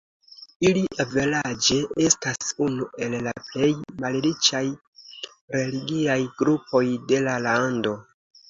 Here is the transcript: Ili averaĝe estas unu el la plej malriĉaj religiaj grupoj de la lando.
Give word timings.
Ili 0.67 0.79
averaĝe 1.03 1.75
estas 2.05 2.49
unu 2.69 2.87
el 3.07 3.17
la 3.27 3.35
plej 3.51 3.69
malriĉaj 4.07 4.65
religiaj 5.59 6.19
grupoj 6.41 6.85
de 7.13 7.25
la 7.29 7.41
lando. 7.49 7.95